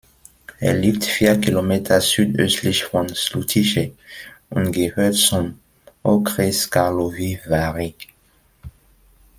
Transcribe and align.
Er 0.59 0.73
liegt 0.73 1.03
vier 1.05 1.39
Kilometer 1.39 2.01
südöstlich 2.01 2.85
von 2.85 3.07
Žlutice 3.13 3.91
und 4.49 4.71
gehört 4.71 5.13
zum 5.13 5.59
Okres 6.01 6.67
Karlovy 6.71 7.39
Vary. 7.47 7.93